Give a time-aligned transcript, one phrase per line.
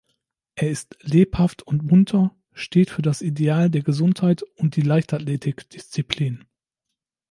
[0.55, 6.45] Er ist lebhaft und munter, steht für das Ideal der Gesundheit und die Leichtathletikdisziplinen.